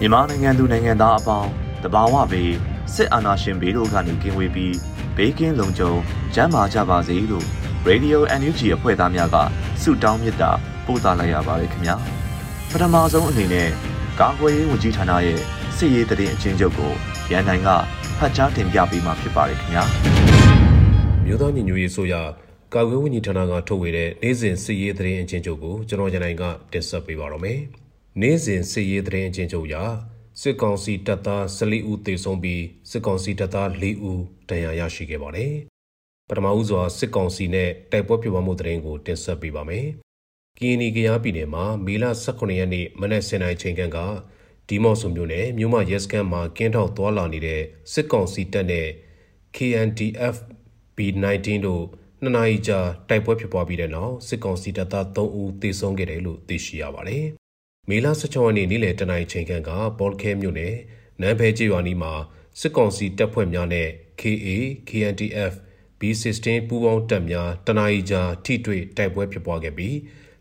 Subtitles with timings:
[0.00, 1.50] မြန်မာနိုင်ငံသူနိုင်ငံသားအပေါင်း
[1.82, 2.54] တဘာဝဘေး
[2.94, 4.76] စစ်အာဏာရှင်ဘေးတို့ကနေကင်းဝေးပြီး
[5.16, 5.92] ဘေးကင်းလုံခြုံ
[6.34, 7.46] ကျန်းမာကြပါစေလို့
[7.88, 9.36] Radio NUG အဖွဲ့သားများက
[9.82, 10.50] ဆုတောင်းမေတ္တာ
[10.86, 11.96] ပို့သလိုက်ရပါတယ်ခင်ဗျာ
[12.70, 13.68] ပထမဆုံးအနေနဲ့
[14.20, 15.40] ကာကွယ်ရေးဝန်ကြီးဌာနရဲ့
[15.76, 16.92] စစ်ရေးတရင်အချင်းချုပ်ကို
[17.30, 17.68] ရန်နိုင်က
[18.18, 19.84] ဖတ်ကြားတင်ပြပေးမှာဖြစ်ပါတယ်ခင်ဗျာ
[21.24, 22.14] မြို့သားညီညွတ်ရေးဆိုရ
[22.74, 27.58] ကာကွယ်ဝန်ကြီးဌာနကထုတ်ဝေတဲ့နေ့စဉ်စစ်ရေးသတင်းအချင်းချုပ်ကိုကျွန်တော်ရန်နိုင်ကတင်ဆက်ပေးပါရမယ်။
[28.20, 29.74] နေ့စဉ်စစ်ရေးသတင်းအချင်းချုပ်ရ
[30.40, 35.52] စစ်ကောင်စီတပ်သား14ဦးသေဆုံးပြီးစစ်ကောင်စီတပ်သား4ဦးဒဏ်ရာရရှိခဲ့ပါတယ်။
[36.28, 39.86] ပထမဦးစွာစစ်ကောင်စီနဲ့တိုက်ပွဲဖြစ်ပွားမှုသတင်းကိုတင်ဆက်ပေးပါမယ်။
[40.58, 43.98] ကီနီကရားပြည်နယ်မှာမေလ18ရက်နေ့မနက်10:00နာရီချိန်ခန့်က
[44.68, 48.88] ဒီမော့ဆိုမြို့နယ်မြို့မရဲစခန်းမှာကင်းထောက်သွားလာနေတဲ့စစ်ကောင်စီတပ်နဲ့
[49.56, 50.36] KNDF
[50.96, 51.84] B19 တို့
[52.22, 57.24] နှစ်နာရီကြာတိုက်ပွဲဖြစ်ပွားပြီးတဲ့နောက်စစ်ကောင်စီတပ်သား3ဦးသေဆုံးခဲ့တယ်လို့သိရှိရပါတယ်။
[57.88, 60.74] မေလ16ရက်နေ့နေ့လယ်တနာရီချိန်ခန့်ကဘောလခဲမြို့နယ်
[61.20, 62.12] နန်းဖဲကျေးရွာနီးမှာ
[62.60, 63.88] စစ်ကောင်စီတပ်ဖွဲ့များနဲ့
[64.20, 64.48] KA,
[64.88, 65.52] KNDF,
[65.98, 69.96] B16 ပူးပေါင်းတပ်များတနာရီကြာထိတွေ့တိုက်ပွဲဖြစ်ပွားခဲ့ပြီး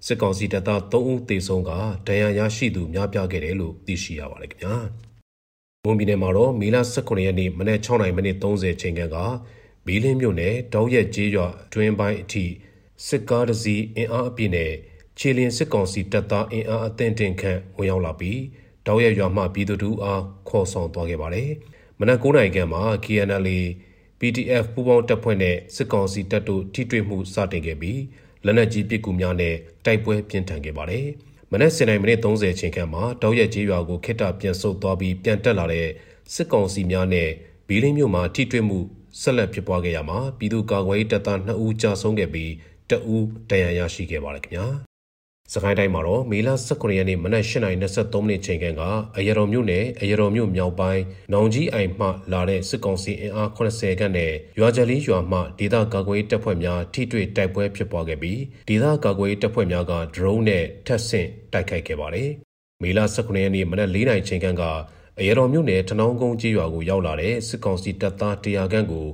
[0.05, 1.71] စစ်ကောင်စီတပ်သား3ဦးသေဆုံးက
[2.07, 4.75] ဒဏ်ရာရရှိသူများပြားခဲ့တယ်လို့သိရှိရပါတယ်ခင်ဗျာ။
[5.85, 9.17] မွန်ပြည်နယ်မှာတော့မေလ18ရက်နေ့မနက်6:30မိနစ်30ချိန်ခန့်က
[9.91, 12.45] မီးလင်းမြို့နယ်တောက်ရက်ကျေးရွာတွင်ပိုင်းအထိ
[13.07, 14.71] စစ်ကားတစ်စီးအင်အားအပြည့်နဲ့
[15.17, 18.39] ခြေလင်းစစ်ကောင်စီတပ်သားအင်အားအသင့်တင်ခန့်ဝင်ရောက်လာပြီး
[18.85, 21.49] တောက်ရက်ရွာမှပြည်သူတို့အားခေါ်ဆောင်သွားခဲ့ပါတယ်။
[21.99, 23.47] မနက်9:00နာရီခန့်မှာ KNL
[24.19, 28.01] PDF ပူးပေါင်းတပ်ဖွဲ့နဲ့စစ်ကောင်စီတပ်တို့ထိတွေ့မှုစတင်ခဲ့ပြီး
[28.45, 31.05] လက်နက်ကြီးပစ်ကူများနဲ့တိုက်ပွဲပြင်းထန်ခဲ့ပါတယ်။
[31.51, 35.87] မနက်7:30မိနစ်30ချိန်ခန့်မှာတောက်ရက်ကျေးရွာကိုခိတ္တပြန်ဆုတ်သွားပြီးပြန်တက်လာတဲ့
[36.33, 37.29] စစ်ကောင်စီများနဲ့
[37.67, 38.79] ဘီလင်းမြို့မှာထိတွေ့မှု
[39.21, 42.51] ဆက်လက်ဖြစ်ပွားခဲ့ရမှာပြည်သူ့ကာကွယ်ရေးတပ်သား2ဦးကြာဆုံးခဲ့ပြီး
[42.89, 44.67] တဦးဒဏ်ရာရရှိခဲ့ပါတယ်ခင်ဗျာ
[45.53, 47.71] စကိုင်းတိုင်းမှာတော့မေလ18ရက်နေ့မနက်8:23မိ
[48.29, 48.83] နစ်ချိန်က
[49.17, 51.03] အရတော်မြို့နယ်အရတော်မြို့မြောက်ပိုင်း
[51.33, 62.29] နောင်ကြီးအိမ်မှလာတဲ့စစ်ကောင်စီအင်အား80ခန့်နဲ့ရွာကြလီရွာမှဒေသကာကွယ်ရေးတပ်ဖွဲ့များထိတွေ့တိုက်ပွဲဖြစ်ပွားခဲ့ပြီးဒေသကာကွယ်ရေးတပ်ဖွဲ့များကဒရုန်းနဲ့ထပ်ဆင့်တိုက်ခိုက်ခဲ့ပါတယ်။
[62.83, 64.63] မေလ18ရက်နေ့မနက်4:00ချိန်က
[65.21, 69.07] အရတော်မြို့နယ်ထနောင်းကုန်းကြီးရွာကိုရောက်လာတဲ့စစ်ကောင်စီတပ်သား100ခန့်ကို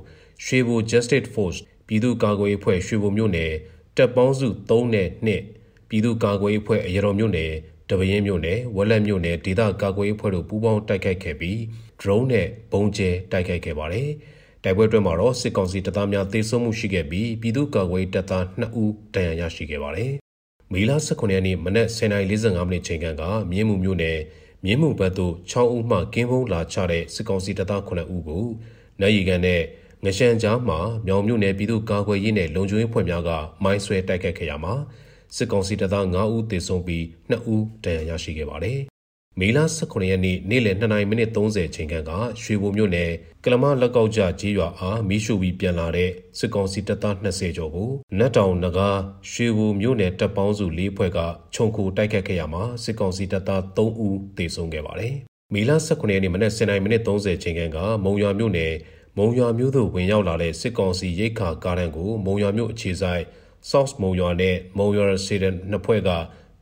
[0.44, 3.52] ရွှေဘို Justice Force ပြည်သူ့ကာကွယ်ရေးအဖွဲ့ရွှေဘိုမြို့နယ်
[3.96, 7.52] တပ်ပေါင်းစု3နဲ့2ပြည်သူ့ကာကွယ်ရေးအဖွဲ့အရတော်မြို့နယ်
[7.88, 11.58] တပင်းမြို့နယ်ဝက်လက်မြို့နယ်ဒေသကာကွယ်ရေးအဖွဲ့တို့ပူးပေါင်းတိုက်ခိုက်ခဲ့ပြီး
[12.00, 14.08] drone နဲ့ဘုံကျဲတိုက်ခိုက်ခဲ့ပါတယ်။
[14.64, 20.12] တိုက်ပွဲတွင်မှာတော့စစ်ကောင်စီတပ်သားများသေဆုံးမှုရှိခဲ့ပြီးပြည်သူ့ကာကွယ်ရေးတပ်သား2ဦးဒဏ်ရာရရှိခဲ့ပါတယ်။
[20.72, 23.06] မေလ18ရက်နေ့မနက်10:45မိနစ်ချိန်က
[23.50, 24.18] မြင်းမှုမြို့နယ်
[24.64, 28.44] မြင်းမှုဘက်သို့6ဦးမှကင်းဖုံးလာချတဲ့စစ်ကောင်စီတပ်သား9ဦးကို
[29.00, 29.62] နိုင်ရီကန်နဲ့
[30.04, 33.30] ငရှမ်းကြားမှာမြောင်မြို့နယ်ပြည်သူ့ကာကွယ်ရေးနဲ့လုံခြုံရေးဖွဲ့များက
[33.64, 34.74] မိုင်းဆွဲတိုက်ခတ်ခဲ့ရမှာ
[35.36, 38.80] စစ်ကောင်စီတပ်သား9ဦးသေဆုံးပြီး2ဦးဒဏ်ရာရရှိခဲ့ပါတယ်။
[39.40, 43.10] မေလ18ရက်နေ့နေ့လယ်2:30မိနစ်30ချိန်ခန့်ကရွှေဘိုမြို့နယ်
[43.44, 48.90] ကလမလက်ကောက်ကြကြေးရွာအားမီးရှို့ပြီးပြန်လာတဲ့စစ်ကောင်စီတပ်သား20ကျော်ကိုနတ်တောင်နဂါ
[49.30, 51.18] ရွှေဘိုမြို့နယ်တပ်ပေါင်းစု၄ဖွဲ့က
[51.54, 55.14] ခြုံခိုတိုက်ခတ်ခဲ့ရမှာစစ်ကောင်စီတပ်သား3ဦးသေဆုံးခဲ့ပါတယ်။
[55.54, 58.72] မေလ18ရက်နေ့မနက်7:30မိနစ်30ချိန်ခန့်ကမုံရွာမြို့နယ်
[59.18, 63.22] မုံရွာမြို့သို့ဝင်ရောက်လာတဲ့စစ်ကောင်စီရိတ်ခါကားတန်းကိုမုံရွာမြို့အခြေဆိုင်
[63.70, 66.10] South မုံရွာနဲ့မုံရွာစီဒန်နှစ်ဖွဲ့က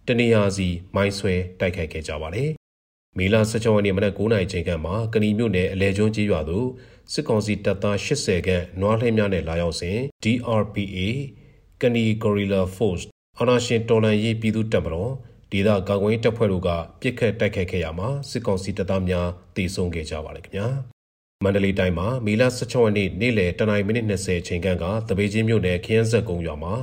[0.07, 2.51] တနေရာစီမိုင်းဆွဲတိုက်ခိုက်ခဲ့ကြပါတယ်။
[3.19, 6.67] မေလ16ရက်နေ့မနက်9:00နာရီချိန်ကမှကဏီမြို့နယ်အလဲကျွန်းကြီးရွာသို့
[7.13, 10.99] စစ်ကောင်စီတပ်သား80ခန့်နွားလှင်းများနဲ့လာရောက်စဉ် DRPA
[11.81, 13.05] ကဏီ Gorilla Force
[13.39, 15.13] အာနာရှင်တော်လန်ရေးပြည်သူတပ်မတော်
[15.53, 16.69] ဒေသကာကွယ်တပ်ဖွဲ့တို့က
[17.01, 20.67] ပြစ်ခတ်တိုက်ခိုက်ခဲ့ရမှာစစ်ကောင်စီတပ်သားများတေဆုံးခဲ့ကြပါတယ်ခင်ဗျာ။
[21.45, 26.75] မန္တလေးတိုင်းမှာမေလ16ရက်နေ့နေ့လယ်တနင်္လာမိနစ်20ချိန်ခန့်ကတပေချင်းမြို့နယ်ခရမ်းဆက်ကုန်းရွာမှာ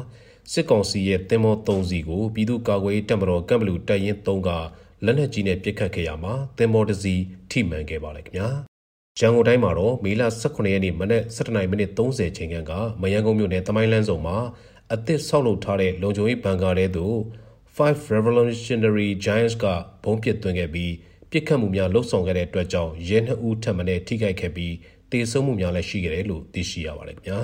[0.52, 4.50] စစ်ကောင်စီရဲ့တင်မော3စီကိုပြည်သူ့ကာကွယ်ရေးတပ်မတော်ကမ်ဘလူတပ်ရင်း3က
[5.06, 7.16] လက်နက်ကြီးနဲ့ပစ်ခတ်ခဲ့ရမှာတင်မောတစ်စီ
[7.52, 8.50] ထိမှန်ခဲ့ပါလေခင်ဗျာ
[9.20, 12.72] ရန်ကုန်တိုင်းမှာတော့မေလ18ရက်နေ့မနက်7:30မိနစ်30ချိန်ခန့်က
[13.02, 14.38] မယန်းကုန်းမြို့နယ်တမိုင်းလန်းဆောင်မှာ
[14.94, 17.18] အသစ်ဆောက်လုပ်ထားတဲ့လုံခြုံရေးဘန်ကာတဲသို့
[17.78, 19.66] 5 Revolutionary Giants က
[20.04, 20.94] ဘုံပစ်သွင်းခဲ့ပြီး
[21.32, 24.74] ပြစ်ခတ်မှုများလှုပ်ဆောင်ခဲ့တဲ့အတွက်ကြောင့်ရဲနှစ်ဦးထပ်မံထိခိုက်ခဲ့ပြီး
[25.12, 27.40] တေဆုံးမှုများလည်းရှိခဲ့တယ်လို့သိရှိရပါတယ်ခင်ဗျာ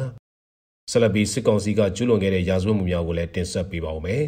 [0.92, 4.24] ဆက်လက်ပြီးစစ်ကောင်စီကကျူးလွန်ခဲ့တဲ့ရာဇဝတ်မှုများကိုလည်းတင်ဆက်ပေးပါဦးမယ်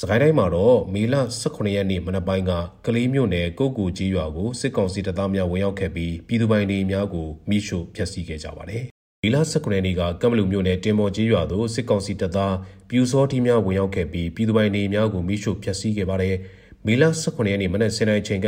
[0.00, 2.52] စကိုင်းတိုင်းမှာတော့မေလ18ရက်နေ့မနက်ပိုင်းက
[2.86, 8.84] ကလေးမြို့နယ်ကုတ်ကူကြီးရွာကိုစစ်ကောင်စီတပ်သားများဝင်ရောက်ခဲ့ပြီးပြည်သူပိုင်နေများကိုမိရှို့ဖျက်ဆီးခဲ့ကြပါတယ်။
[9.22, 12.54] မေလ19ရက်နေ့ကကမ်ဘလူမြို့နယ်တင်မော်ကြီးရွာသို့စစ်ကောင်စီတပ်သား
[12.88, 16.34] ပြူစောတီများဝင်ရောက်ခဲ့ပြီးပြည်သူပိုင်နေများကိုမိရှို့ဖျက်ဆီးခဲ့ပါတယ်။
[16.86, 18.46] မေလ18ရက်နေ့မနက်7:00နာရီချိန်က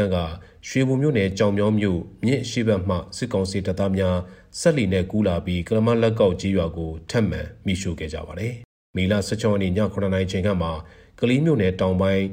[0.69, 4.17] ရွှေဘုံမြို့နယ်ကြောင်မြောင်းမြို့မြင့်ရှိဘက်မှစစ်ကောင်စီတပ်သားများ
[4.61, 8.55] ဆက်လီနဲ့ကူးလာပြီးကလမလက်ကောက်ကြီးရွာကိုထပ်မံမိရှို့ခဲ့ကြပါတယ်။
[8.97, 10.69] မေလ16ရက်နေ့ည9:00နာရီချိန်ကမှ
[11.21, 12.25] ကလေးမြို့နယ်တောင်ပိုင်း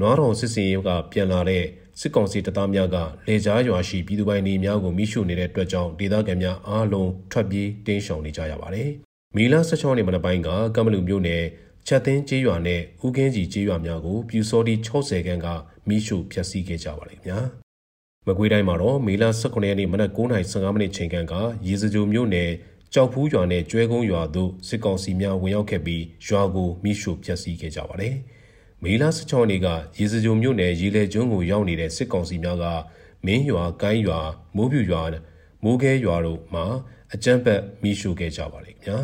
[0.00, 1.64] နွားတော်စစ်စင်ရုပ်ကပြန်လာတဲ့
[2.00, 2.96] စစ်ကောင်စီတပ်သားများက
[3.28, 8.90] လေကြားရွာရှိပြည်သူပိုင်နေများကိုမိရှုနေတဲ့အတွက်ကြောင့်ဒေသခံများအားလုံးထွက်ပြေးတင်းရှောင်နေကြရပါတယ်။
[9.36, 11.42] မီလာ16ရက်နေ့မနက်ပိုင်းကကမ္ဘလူမြို့နယ်
[11.86, 15.46] ချက်သိန်းကျေးရွာနဲ့ဦးကင်းကြီးကျေးရွာများကိုပြူစောတိ60ခန်းက
[15.88, 17.38] မိရှုဖျက်ဆီးခဲ့ကြပါလိမ့်ခင်ဗျာ။
[18.26, 21.34] မကွေးတိုင်းမှာတော့မေလ18ရက်နေ့မနက်9:15မိနစ်ချိန်ခန့်က
[21.66, 22.50] ရေစကြိုမြို့နယ်
[22.94, 28.14] ကြောက်ဖူးရွာနဲ့ကျွဲကုန်းရွာတို့စစ်ကောင်စီများဝင်ရောက်ခဲ့ပြီးရွာကိုမိရှုဖျက်ဆီးခဲ့ကြပါတယ်။
[28.86, 29.68] မေလ16ရက်နေ့က
[29.98, 32.64] ရေစကြိုမြို့နယ်ရေလေကျွန်းကိုရောက်နေတဲ့စစ်ကောင်စီများက
[33.26, 34.20] မင်းရွာကိုင်းရွာ
[34.56, 35.02] မိုးပြူရွာ
[35.64, 36.64] မိုးခဲရွာတို့မှာ
[37.14, 38.98] အကြမ်းဖက်မိရှုခဲ့ကြပါလိမ့်ခင်ဗျာ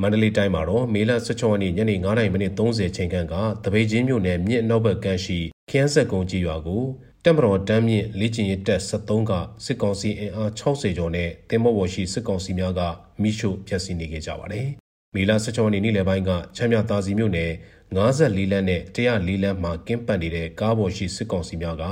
[0.00, 3.34] မန္တလေးတိုင်းမှာတော့မေလ16ရက်နေ့ညနေ9:30မိနစ်30ချိန်ခန့်က
[3.64, 5.38] တပိတ်ချင်းမြို့နယ်မြစ်နောက်ဘက်ကမ်းရှိ
[5.70, 6.84] ခရမ်းဆက်ကုန်းကြီးရွာကို
[7.24, 9.32] တက်မတော်တမ်းမြင့်လေ့ကျင့်ရေးတပ်73က
[9.64, 12.80] စစ်ကောင်စီအင်အား60ကျော်နဲ့တင်မော့ဘော်ရှိစစ်ကောင်စီများက
[13.22, 14.68] မိရှုဖျက်ဆီးနေခဲ့ကြပါတယ်။
[15.14, 17.50] မေလ16ရက်နေ့နေ့လယ်ပိုင်းကချမ်းမြသာစီမြို့နယ်
[17.94, 21.84] 54လမ်းနဲ့104လမ်းမှာကင်းပတ်နေတဲ့ကားပေါ်ရှိစစ်ကောင်စီများက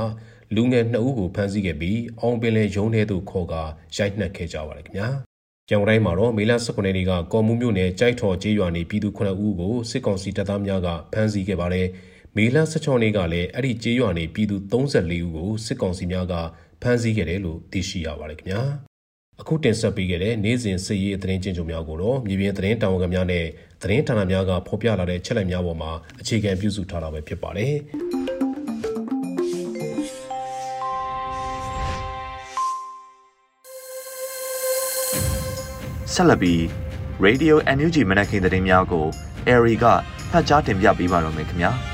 [0.55, 3.63] လူငယ်2ဦးကိုဖမ်းဆီးခဲ့ပြီးအောင်ပင်လယ်ရုံးထဲသို့ခေါ်ကာ
[3.97, 5.09] ရိုက်နှက်ခဲ့ကြပါတယ်ခင်ဗျာ။
[5.69, 11.87] ကျောင်းတိုင်းမှာတော့မေလ19ရက်နေ့ကကော်မှုမြို့နယ်ကြိုက်ထော်ကျေးရွာနေပြည်သူ9ဦးကိုစစ်ကောင်စီတပ်သားများကဖမ်းဆီးခဲ့ပါတယ်။
[12.37, 16.35] မေလ16ရက်နေ့ကလည်းအဲ့ဒီကျေးရွာနေပြည်သူ34ဦးကိုစစ်ကောင်စီများက
[16.83, 18.63] ဖမ်းဆီးခဲ့တယ်လို့သိရှိရပါတယ်ခင်ဗျာ။
[19.41, 23.45] အခုတင်ဆက်ပေးခဲ့တဲ့နေ့စဉ်စစ်ရေးသတင်းချင်းချုပ်များကိုတော့မြေပြင်သတင်းတာဝန်ခံများနဲ့
[23.85, 25.91] သတင်းဌာနများကဖော်ပြလာတဲ့ချက်လက်များပေါ်မှာ
[26.21, 27.75] အခြေခံပြုစုထားတာပဲဖြစ်ပါတယ်။
[36.15, 36.61] ဆက်လက်ပြီး
[37.25, 39.07] Radio NUG မနက်ခင်းသတင်းများကို
[39.49, 39.85] Airy က
[40.31, 41.73] ဖတ်ကြားတင်ပြပေးပါတော့မယ်ခင်ဗျာ။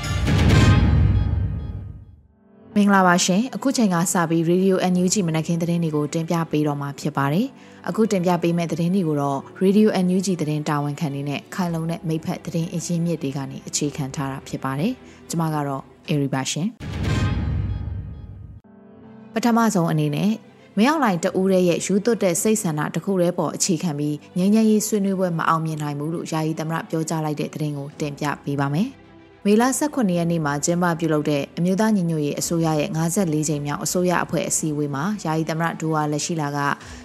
[2.81, 7.47] င်္ဂလာပါရှင်အခုချိန်ကစပြီး Radio NUG မနက်ခင်းသတင်းတွေကိုတင်ပြပေးတော့မှာဖြစ်ပါတယ်
[7.89, 14.93] အခုတင်ပြပေးမယ့်သတင်းတွေကိုတော့ Radio NUG သတင်းတာဝန်ခံနေနဲ့ခိုင်လုံတဲ့မိဖက်သတင်းအရင်းမြစ်တွေကနေအခြေခံထားတာဖြစ်ပါတယ်
[15.29, 16.67] ကျွန်မကတော့ Airy ပါရှင်
[19.33, 20.31] ပထမဆုံးအနေနဲ့
[20.77, 28.89] မရောက်လိုက်တူးရဲ့ယူသွတ်တဲ့စိတ်ဆန္ဒတစ်ခုတည်းပေါ်အခြေခံပြီးငြိမ်းချမ်းရေးဆွေးနွေးပွဲမအောင်မြင်နိုင်ဘူးလို့ယာယီသမရပြောကြားလိုက်တဲ့သတင်းကိုတင်ပြပေးပါမယ်။
[29.45, 36.59] မေလ18ရက်နေ့မှာကျင်းပပြုလုပ်တဲ့အမျိုးသားညီညွတ်ရေးအစိုးရရဲ့54ကြိမ်မြောက်အစိုးရအဖွဲ့အစည်းအဝေးမှာယာယီသမရဒူဝါလက်ရှိလာက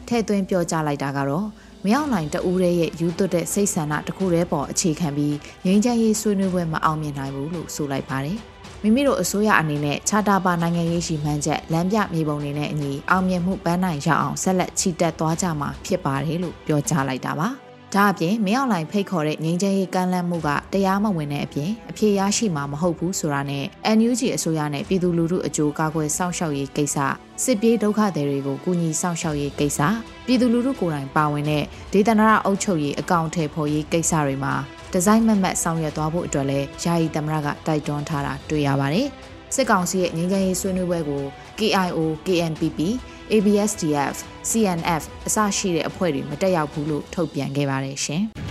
[0.09, 1.47] ထည့်သွင်းပြောကြားလိုက်တာကတော့
[1.85, 8.39] မရောက်နိုင်တဦးရဲ့ယူသွတ်တဲ့စိတ်ဆန္ဒတစ်ခုတည်းပေါ်အခြေခံပြီးငြိမ်းချမ်းရေးဆွေးနွေးပွဲမအောင်မြင်နိုင်ဘူးလို့ဆိုလိုက်ပါတယ်။
[8.83, 17.51] မိမိတို့အစိုးရအနေနဲ့ခြားတာပါနိုင်ငံရေးရှိမှန်းချက်လမ်းပြမြေပုံတွေနဲ့အညီအောင်မြင်မှုပန်းနိုင်ရအောင်ဆက်လက်ချီတက်သွားကြမှာဖြစ်ပါတယ်လို့ပြောကြားလိုက်တာပါ။
[17.97, 23.65] ဒါအပြင်မင်းအောင်လှိုင်ဖိတ်ခေါ်တဲ့ငြိမ်းချမ်းရေးကမ်းလှမ်းမှုကတရားမဝင်တဲ့အပြင်အဖြေရရှိမှာမဟုတ်ဘူးဆိုတာနဲ့
[23.97, 26.97] NUG အစိုးရနဲ့ပြည်သူလူထုအကျိုးကာကွယ်စောင့်ရှောက်ရေးကိစ္စ
[27.45, 29.81] စစ်ပြေးဒုက္ခသည်တွေကိုကူညီစောင့်ရှောက်ရေးကိစ္စ
[30.27, 34.55] ပြည်သူလူထုကိုယ်တိုင်ပါဝင်တဲ့ဒေသနာအုပ်ချုပ်ရေးအကောင့်ထဲပေါ်ရေးကိစ္စတွေမှာ
[34.93, 39.09] ဒီဇိုင်းမတ်မတ်ဆောင်ရွက်သွားဖို့အတွက်လည်းယာယီသမရကတိုက်တွန်းထားတာတွေ့ရပါတယ်
[39.55, 41.23] စစ်ကောင်စီရဲ့ငြိမ်းချမ်းရေးဆွေးနွေးပွဲကို
[41.59, 42.81] KIO KNPP
[43.35, 44.15] ABSDF
[44.51, 48.23] CNF အစရှိတဲ့အဖွဲ့တွေမတက်ရောက်ဘူးလို့ထုတ်ပြန်ခဲ့ပါတယ်ရှင်။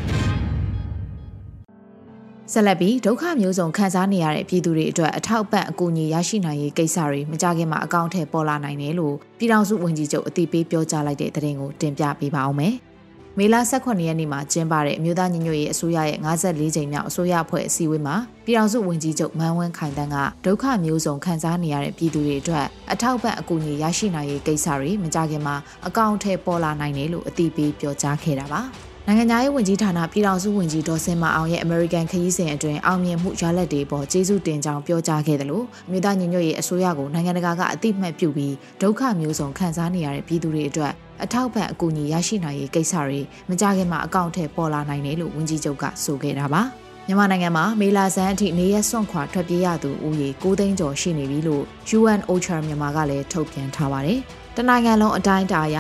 [2.54, 12.76] ဆက်လက်ပြီးဒုက္ခမျိုးစုံခံစားနေရတဲ့ပြည်သူတွေအတွက်အထောက်ပံ့အကူအညီရရှိနိုင်ရေးကိစ္စတွေမကြခင်မှာအကောင့်ထဲပေါ်လာနိုင်တယ်လို့ပြည်ထောင်စုဝန်ကြီးချုပ်အသိပေးပြောကြားလိုက်တဲ့သတင်းကိုတင်ပြပေးပါအောင်မယ်။
[13.40, 18.16] မေလ18ရက်နေ့မှာကျင်းပတဲ့အမျိုးသားညီညွတ်ရေးအစိုးရရဲ့54ကြိမ်မြောက်အစိုးရအဖွဲ့အစည်းအဝေးမှာ
[18.46, 25.56] ပြည်ထောင်စုဝန်ကြီးချုပ်မန်းဝင်းခိုင်တန်းကဒုက္ခမျိုးစုံခံစားနေရတဲ့ပြည်သူတွေအတွက်အထောက်ပံ့အကူအညီရရှိနိုင်ရေးကိစ္စတွေမကြခင်မှာ
[25.88, 28.62] အကောင့်ထဲပေါ်လာနိုင်တယ်လို့အသိပေးပြောကြားခဲ့တာပါ။
[29.08, 40.94] နိုင်ငံသားရေးဝန်ကြီးဌာနပြည်ထောင်စုဝန်ကြီးဒေါ်စင်မအောင်ရဲ့ American ခရီးစဉ်အတွင်းအောင်မြင်မှုရလဒ်တွေပေါ်ကျေးဇူးတင်ကြောင်းပြောကြားခဲ့တယ်လို့မြို့သားညီညွတ်ရေးအစိုးရကိုနိုင်ငံတကာကအသိမှတ်ပြုပြီးဒုက္ခမျိုးစုံခံစားနေရတဲ့ပြည်သူတွေအတွက်
[41.24, 43.20] အထောက်ပံ့အကူအညီရရှိနိုင်ရေးကိစ္စတွေ
[43.50, 46.62] မကြခင်မှာအကောင့်ထဲပေါ်လာနိုင်တယ်လို့ဝန်ကြီးချုပ်ကဆိုခဲ့တာပါ
[47.08, 51.64] မြန်မာနိုင်ငံမှာမေလာဆန်းအထိနေရစွန့်ခွာထွက်ပြေးရသူဦးရေ9သိန်းကျော်ရှိနေပြီလို့
[51.98, 54.20] UN OCHA မြန်မာကလည်းထုတ်ပြန်ထားပါတယ်။
[54.58, 55.78] တနိုင်ငံလုံးအတိုင်းအတာအရ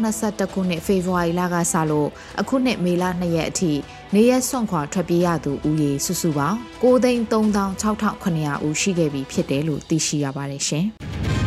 [0.00, 2.08] 2021ခုနှစ်ဖေဖော်ဝါရီလကစလို့
[2.40, 3.72] အခုနှစ်မေလ2ရက်အထိ
[4.14, 10.86] နေရစွန့်ခွာထွက်ပြေးရသူဦးရေစုစုပေါင်း9,36900ဦးရှိခဲ့ပြီဖြစ်တယ်လို့သိရှိရပါတယ်ရှင်။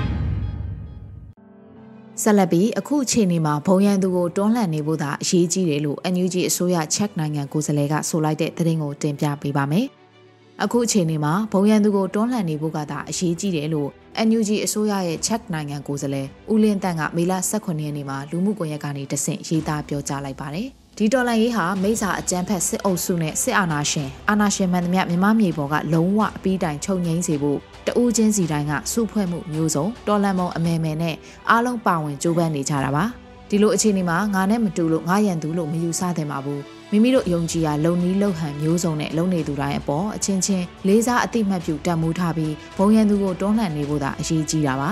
[2.29, 9.86] ဆက်လက်ပြီးအခုအချိန်ဒီမှာဘုံရန်သူကိုတွန်းလှန်နေဖို့သာအရေးကြီးတယ်လို့ NUG အစိုးရချက်နိုင်ငံကိုယ်စားလှယ်ကဆိုလိုက်တဲ့သတင်းကိုတင်ပြပေးပါမယ်။
[10.63, 13.89] အခုအချိန်ဒီမှာဘုံရန်သူကိုတွန်းလှန်နေဖို့ကသာအရေးကြီးတယ်လို့
[14.27, 20.67] NUG အစိုးရရဲ့ချက်နိုင်ငံကိုယ်စားလှယ်ဦးလင်းတန့်ကမေလ18ရက်နေ့မှာလူမှုကွန်ရက်ကနေတဆင့်ရေးသားပြောကြားလိုက်ပါတယ်။
[20.98, 31.15] ဒီတော်လှန်ရေးဟာမိစ္ဆာအကြမ်းဖက်စစ်အုပ်စုနဲ့စစ်အာဏာရှင်အာဏာရှင်မှန်သမျှမြမမြေပေါ်ကလုံးဝအပြီးတိုင်ချုပ်ငိမ့်စေဖို့ တဦးချင်းစီတိုင်းကစုဖွဲ့မှုမျိုးစုံတော်လှန်မုံအမဲမဲနဲ့
[31.50, 33.03] အားလုံးပါဝင်ကြိုးပမ်းနေကြတာပါ
[33.50, 44.89] ဒီလိုအခြေအနေမှာငါနဲ့မတူလို့ငါရန်သူလို့မယူဆသင့်ပါဘူးမိမိတို့ယုံကြည်ရာလုံနီးလုံဟန်မျိုးစုံနဲ့လုံနေသူတိုင်းအပေါ်အချင်းချင်းလေးစားအတိမတ်ပြုတတ်မှုထားပြီးဘုံရန်သူကိုတွန်းလှန်နေဖို့သာအရေးကြီးတာပါ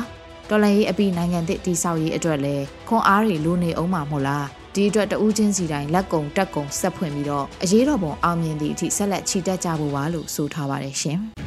[0.50, 11.22] တော်လှန်ရေးအပြီးနိုင်ငံသစ်တည်ဆောက်ရေးအတွက်လည်းခွန်အားတွေလိုနေအောင်မှာမို့လားဒီအတွက်တဦးချင်းစီတိုင်းလက်ကုံတက်ကုံဆက်ဖွင့်ပြီးတော့အရေးတော်ပုံအောင်မြင်သည့်အထိဆက်လက်ချီတက်ကြဖို့ပါလို့ဆိုထားပါတယ်ရှင်။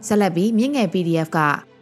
[0.06, 1.38] ဆက်လက်ပြီးမြင့်ငယ် PDF က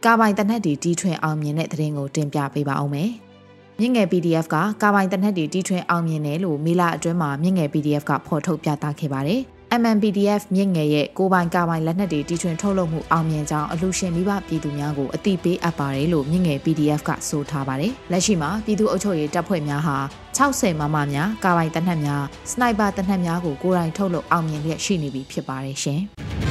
[0.06, 3.10] ကာပိုင်တနက်တီတီထွင်အောင်မြင်တဲ့သတင်းကိုတင်ပြပေးပါအောင်မယ်။
[3.80, 9.40] မြင့်ငယ် PDF ကကာပိုင်တနက်တီတီထွင်အောင်မြင်တယ်လို့မေလအတွင်းမှာမြင့်ငယ် PDF ကဖော်ထုတ်ပြသခဲ့ပါတယ်။
[9.80, 19.96] MNPDF မြင့်ငယ်ရဲ့ကိုပိုင်ကာပိုင်လက်နက်တွေတီထွင်ထုတ်လုပ်မှုအောင်မြင်ကြောင်းအလှူရှင်မိဘပြည်သူများကိုအသိပေးအပ်ပါတယ်လို့မြင့်ငယ် PDF ကဆိုထားပါတယ်။လက်ရှိမှာပြည်သူ့အုပ်ချုပ်ရေးတပ်ဖွဲ့များဟာ
[20.38, 26.02] 60မမများကာပိုင်တနက်များစနိုက်ပါတနက်များကိုကိုယ်တိုင်ထုတ်လုပ်အောင်မြင်လျက်ရှိနေပြီဖြစ်ပါတယ်ရှင်။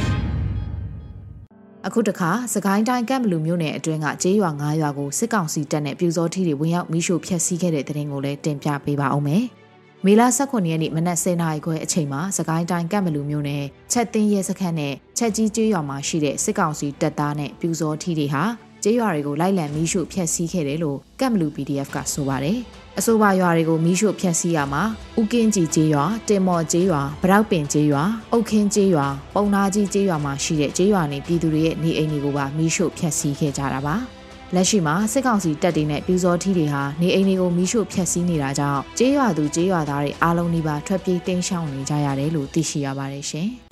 [1.88, 9.44] အခုတခါစကိုင်းတိုင်းကမ်ဘလူမြို့နယ်အတွင်းကကျေးရွာ9ရွာကိုစစ်ကောင်စီတပ်နဲ့ပြူစောထီတွေဝင်ရောက်မိရှို့ဖျက်ဆီးခဲ့တဲ့တဲ့တင်ကိုလည်းတင်ပြပေးပါအောင်မယ်။
[10.06, 18.44] မေလ18ရက်နေ့မနက်10:00နာရီခွဲအချိန်မှာစကိုင်းတိုင်းကပ်မလူမြို့နယ်ချက်သိန်းရဲစခန်းနဲ့ချက်ကြီးကျေးရွာမှာရှိတဲ့စစ်ကောင်စီတပ်သားနဲ့ပြူစောထီတွေဟာ
[18.84, 22.60] ကျေးရွာတွေကိုလိုက်လံမီးရှို့ဖျက်ဆီးခဲ့တယ်လို့ကပ်မလူ PDF ကဆိုပါတယ်။
[23.00, 24.84] အဆိုပါရွာတွေကိုမီးရှို့ဖျက်ဆီးရမှာ
[25.20, 33.96] ဥကင်းကြီးကျေးရွာတင်မော်ကျေးရွာဗရောက်ပင်ကျေးရွာအုတ်ခင်းကျေးရွာပုံနာကြီးကျေးရွာမှာရှိတဲ့ကျေးရွာနေပြည်သူတွေရဲ့နေအိမ်တွေကိုပါမီးရှို့ဖျက်ဆီးခဲ့ကြတာပါ။
[34.56, 43.50] လက်ရှိမှာစစ်ကောင်စီတပ်တွေနဲ့ပြူစောထီးတွေဟာနေအိမ်တွေကိုမီးရှို့ဖျက်ဆီးနေတာကြောင့်ကျေးရွာသူကျေးရွာသားတွေအားလုံးဒီပါထွက်ပြေးတိမ်းရှောင်နေကြရတယ်လို့သိရှိရပါတယ်ရှင်။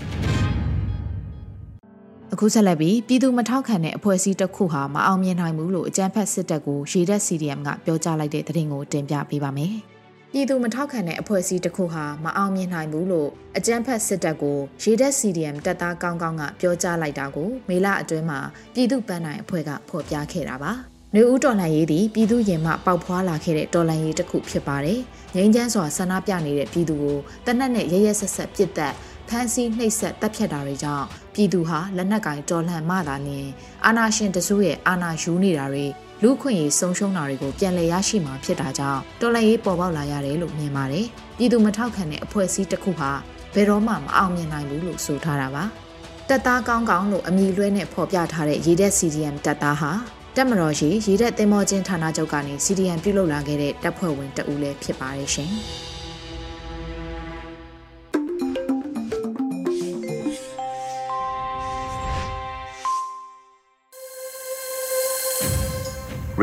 [2.33, 9.75] အခုဆက်လက်ပြီးပြည်သူမထောက်ခံတဲ့အဖွဲ့အစည်းတစ်ခုဟာမအောင်မြင်နိုင်ဘူးလို့အကြမ်းဖက်စစ်တပ်ကိုရေတပ် CDM ကပြောကြားလိုက်တဲ့သတင်းကိုတင်ပြပေးပါမယ်။
[10.31, 18.39] ပြည်သူမထောက်ခံတဲ့အဖွဲ့အစည်းတစ်ခုဟာမအောင်မြင်နိုင်ဘူးလို့အကြမ်းဖက်စစ်တပ်ကိုရေတပ် CDM တပ်သားကောင်းကောင်းကပြောကြားလိုက်တာကိုမေလအတွင်းမှာ
[18.73, 20.71] ပြည်သူ့ပန်းနိုင်အဖွဲ့ကဖော်ပြခဲ့တာပါ။
[21.15, 24.99] နေဦးတော်လှန်ရေးသည်ပြည်သူရင်မှပေါက်ဖွာလာခဲ့တဲ့တော်လှန်ရေးတစ်ခုဖြစ်ပါတယ်။
[25.35, 28.93] ငိမ့်ချမ်းစွာဆန္ဒပြနေတဲ့ပြည်သူကိုတနက်နဲ့ရရက်ဆက်ဆက်ပြစ်တက်
[29.27, 33.47] ဖမ်းဆီးနှိပ်စက်တပ်ဖြတ်တာတွေကြောင့် ပြည်သူဟာလက်နက်ကင်တော်လှန်မှသာလျှင်
[33.85, 35.85] အာဏာရှင်တစုရဲ့အာဏာယူနေတာတွေ
[36.21, 41.05] လူခွင့်ရေးဆုံးရှုံးတာတွေကိုပြန်လည်ရရှိမှာဖြစ်တာကြောင့်တော်လှန်ရေးပေါ်ပေါက်လာရတယ်လို့မြင်ပါတယ်။
[41.37, 43.11] ပြည်သူမထောက်ခံတဲ့အဖွဲ့အစည်းတစ်ခုဟာ
[43.53, 45.63] ဘယ်တော့မှမအောင်မြင်နိုင်ဘူးလို့ဆိုထားတာပါ။
[46.29, 49.91] တပ်သားကောင်းကောင်းလို့အမည်လွှဲနဲ့ဖော်ပြထားတဲ့ရေတပ် CDM တပ်သားဟာ
[50.35, 55.51] တက်မတော်ရှိရေတပ်သင်္ဘောချင်းဌာနချုပ်ကနေ CDM ပြုလုပ်လာခဲ့တဲ့တပ်ဖွဲ့ဝင်တဦးလည်းဖြစ်ပါတယ်ရှင်။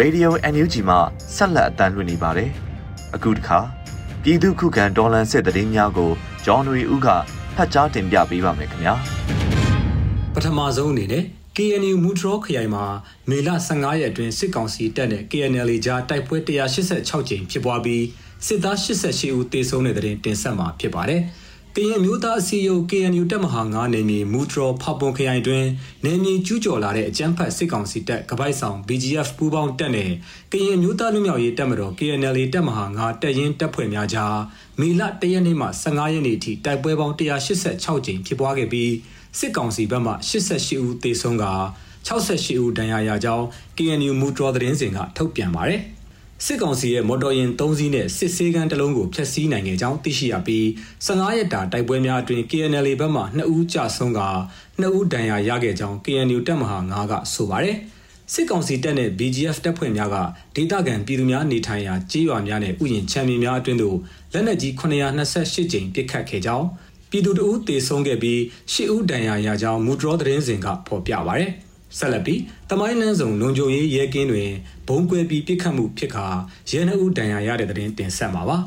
[0.03, 0.99] Radio NUG မှာ
[1.37, 2.51] ဆက်လက်အသံလွှင့်နေပါတယ်။
[3.15, 3.59] အခုတခါ
[4.23, 6.11] ပြည်သူခုခံဒေါ်လန်စစ်တည်င်းများကို
[6.45, 7.09] ဂျော်နရီဦးက
[7.57, 8.95] ဖတ်ကြားတင်ပြပေးပါမယ်ခင်ဗျာ။
[10.35, 11.25] ပထမဆုံးအနေနဲ့
[11.57, 12.85] KNU မူထရောခရိုင်မှာ
[13.31, 18.05] မေလ15ရက်အတွင်းစစ်ကောင်စီတပ်နဲ့ KNL ကြားတိုက်ပွဲ186ကြိမ်ဖြစ်ပွားပြီး
[18.47, 21.23] စစ်သား88ဦးသေဆုံးတဲ့တဲ့တင်တင်ဆက်မှာဖြစ်ပါတယ်။
[21.77, 25.65] ကရင်မျိုးသားအစည်းအရုံး KNU တပ်မဟာ9နယ်မြေမူထရောဖောက်ပွန်ခရိုင်တွင်
[26.05, 30.11] နယ်မြေကျူးကျော်လာတဲ့အကြမ်းဖက်စစ်ကောင်စီတပ်ကပိုက်ဆောင် BGF ပူးပေါင်းတပ်နဲ့
[30.53, 34.37] ကရင်မျိုးသားလူမျိုးရေးတပ်မတော် KNL တပ်မဟာ9တပ်ရင်းတပ်ဖွဲ့များကြား
[34.81, 38.93] မေလ1ရက်နေ့မှ15ရက်နေ့အထိတိုက်ပွဲပေါင်း186ကြိမ်ဖြစ်ပွားခဲ့ပြီး
[39.39, 41.45] စစ်ကောင်စီဘက်မှ88ဦးသေဆုံးက
[42.09, 43.45] 68ဦးဒဏ်ရာရကြောင်း
[43.77, 45.83] KNU မူထရောသတင်းစင်ကထုတ်ပြန်ပါတယ်။
[46.45, 50.65] စစ်ကောင်စီရဲ့မော်တော်ယာဉ်၃စီးနဲ့စစ်ဆေးကမ်းတစ်လုံးကိုဖျက်ဆီးနိုင်ခဲ့ကြောင်းသိရှိရပြီး
[51.07, 54.21] 15ရက်တာတိုက်ပွဲများအတွင်း KNL ဘက်မှ2ဦးကြဆုံးက
[54.81, 57.77] 2ဦးဒဏ်ရာရခဲ့ကြောင်း KNU တပ်မဟာ9ကဆိုပါတယ်
[58.33, 60.17] စစ်ကောင်စီတပ်နဲ့ BGF တပ်ဖွဲ့များက
[60.57, 63.97] ဒေသခံပြည်သူများနေထိုင်ရာကြေးရွာများနဲ့ဥယျာဉ်ချမ်းမြေများအတွင်းသို့
[64.33, 66.67] လက်နက်ကြီး928ကြိမ်ပစ်ခတ်ခဲ့ကြောင်း
[67.11, 68.39] ပြည်သူတို့တေဆုံးခဲ့ပြီး
[68.73, 71.47] 10ဦးဒဏ်ရာရကြောင်းမူဒရောသတင်းစင်ကဖော်ပြပါဗျ။
[71.99, 72.41] ဆက်လက်ပြီး
[72.71, 74.51] တမိုင်းလန်းဆောင်လုံခြုံရေးရဲကင်းတွင်
[74.89, 76.27] ဘုံကွဲပြီးပြစ်ခတ်မှုဖြစ်ခါ
[76.71, 78.59] ရဲနှုတ်ဒဏ်ရာရတဲ့တဲ့တင်တင်ဆက်မှာပါ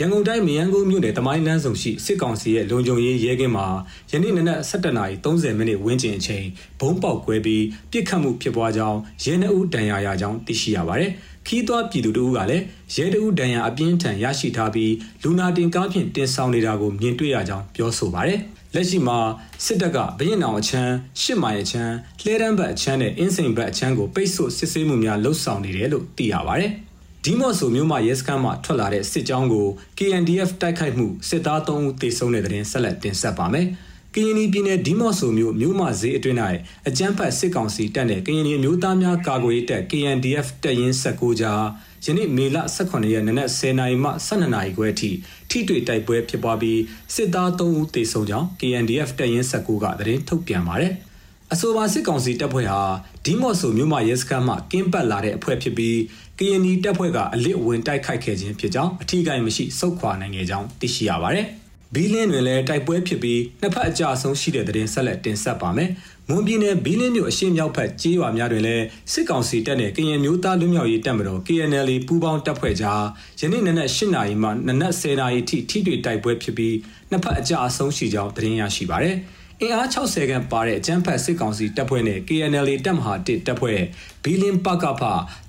[0.00, 3.66] ရန်ကုန်တိုင်းမယန်းကုန်းမြို့နယ်တမိုင်းလန်းဆောင်ရှိစစ်ကောင်စီရဲ့လုံခြုံရေးရဲကင်းမှာ
[4.10, 6.46] ယနေ့နနက်7:30မိနစ်ဝန်းကျင်အချိန်
[6.80, 11.10] ဘုံပေါက်ကွဲပြီးပြစ်ခတ်မှုဖြစ်ပွားကြောင်းရဲနှုတ်ဒဏ်ရာရကြောင်းသိရှိရပါတယ်
[11.46, 14.92] ခီးသွွားပြည်သူတို့ကလည်းရဲတအုပ်ဒဏ်ရာအပြင်းထန်ရရှိထားပြီး
[15.22, 18.40] လူနာတင်ကားဖြင့်တင်ဆောင်နေတာကိုမြင်တွေ့ရကြောင်းပြောဆိုပါတယ်။
[18.76, 19.18] လက်ရှိမှာ
[19.64, 26.66] စစ်တပ်ကဘရင်အောင်အချမ်းရှစ်မိုင်အချမ်းလှဲတန်းဘက်အချမ်းနဲ့အင်းစိန်ဘက်အချမ်းကိုပိတ်ဆို့စစ်ဆေးမှုများလှုပ်ဆောင်နေတယ်လို့သိရပါဗျ။
[27.24, 29.66] ဒီမော့ဆိုမြို့မှာရဲစခန်းမှာထွက်လာတဲ့စစ်ကြောင်းကို
[29.98, 33.66] KNDF တိုက်ခိုက်မှုစစ်သား3ဦးသေဆုံးတဲ့တဲ့ရင်ဆက်လက်တင်ဆက်ပါမယ်။
[34.14, 36.38] ကရင်ပြည်နယ်ဒီမော့ဆိုမြို့မြို့မဈေးအတွင်း၌
[36.88, 41.62] အကြမ်းဖက်စစ်ကောင်စီတပ်နဲ့ကရင်ပြည်မျိုးသားများကာကွယ်ရေးတပ် KNDF တပ်ရင်း19ကြား
[42.10, 45.10] ယနေ့မေလ18ရက်နေ့နက်10:00နာရီမှ12:00နာရီခွဲအထိ
[45.50, 46.80] ထိတွေ့တိုက်ပွဲဖြစ်ပွားပြီး
[47.14, 50.92] စစ်သား3ဦးသေဆုံးကြောင်း KNDF တပ်ရင်း19ကသတင်းထုတ်ပြန်ပါတယ်။
[51.52, 52.82] အဆိုပါစစ်ကောင်စီတပ်ဖွဲ့ဟာ
[53.24, 55.98] ဒီမော့ဆိုမြို့မှာရဲစခန်းမှကင်းပတ်လာတဲ့အဖွဲ့ဖြစ်ပြီး
[56.38, 61.48] ကရင်နီတပ်ဖွဲ့ကအလစ်ဝင်တိုက်ခိုက်ခဲ့ခြင်းဖြစ်ကြောင်းအထူးကိမရှိစုခွာနိုင်ခဲ့ကြောင်းသိရှိရပါတယ်။
[61.94, 65.90] ဘီလင်းတွင်လည်းတိုက်ပွဲဖြစ်ပြီးနှစ်ဖက်အကြအဆုံးရှိတဲ့တဲ့ဆက်လက်တင်ဆက်ပါမယ်။
[66.28, 73.02] မွန်ပြည်နယ်ဘီလင်းမြို့အရှေ့မြောက်ဘက်ကျေးရွာများတွင်လည်းစစ်ကောင်စီတပ်နဲ့ကရင်မျိုးသားလူမျိုးရေးတပ်မတော် KNL ပူးပေါင်းတပ်ဖွဲ့ကြား
[73.40, 76.74] ယနေ့နနက်၈နာရီမှနနက်10နာရီထိထိတွေ့တိုက်ပွဲဖြစ်ပြီး
[77.10, 79.16] နှစ်ဖက်အကြအဆုံးရှိကြောင်းသတင်းရရှိပါရယ်။
[79.62, 83.80] အင်အား60ခန့်ပါတဲ့အကြမ်းဖက်စစ်ကောင်စီတပ်ဖွဲ့နဲ့ KNL တပ်မဟာ1တပ်ဖွဲ့
[84.24, 85.02] ဘီလင်ပကဖ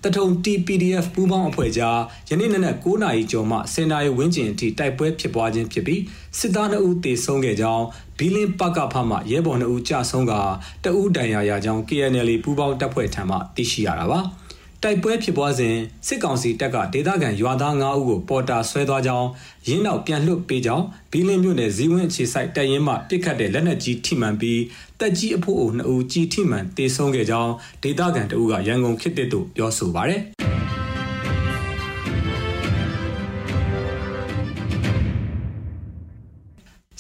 [0.04, 6.02] တထုံ TPDF ပူးပေါင်းအဖွဲ့ကြားယနေ့နနက်9နာရီကျော်မှ10နာရီဝန်းကျင်အထိတိုက်ပွဲဖြစ်ပွားခြင်းဖြစ်ပြီး
[6.40, 7.86] စစ်သား2ဦးသေဆုံးခဲ့ကြောင်း
[8.18, 10.34] ဘီလင်ပကဖမှရဲဘော်2ဦးကြာဆုံးက
[10.84, 14.22] တအူးဒဏ်ရာရကြောင်း KNL ပူးပေါင်းတပ်ဖွဲ့ထံမှသိရှိရတာပါ။
[14.84, 15.76] တိုက်ပွဲဖြစ်ပွားစဉ်
[16.08, 19.28] စစ်ကောင်စီတပ်ကဒေသခံရွာသား9ဦးကိုပေါ်တာဆွဲသွားကြောင်း
[19.68, 24.62] ရင်းနောက်ပြန်လွတ်ပေးကြောင်းဘီလင်းမြို့နယ်ဇီဝင်းအခြေဆိုင်တပ်ရင်းမှပစ်ခတ်တဲ့လက်နက်ကြီးထိမှန်ပြီး
[25.00, 30.22] တက်ကြီးအဖို့အုပ်2ဦးကြီးထိမှန်တေဆုံးခဲ့ကြောင်းဒေသခံတအုပ်ကရန်ကုန်ခေတ်သစ်သို့ပြောဆိုပါရယ်